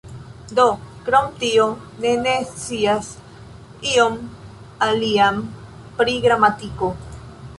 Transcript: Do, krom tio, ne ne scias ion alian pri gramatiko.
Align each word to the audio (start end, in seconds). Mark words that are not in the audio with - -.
Do, 0.59 0.63
krom 1.07 1.27
tio, 1.43 1.65
ne 2.05 2.13
ne 2.21 2.33
scias 2.53 3.11
ion 3.91 4.17
alian 4.87 5.37
pri 6.01 6.17
gramatiko. 6.27 6.93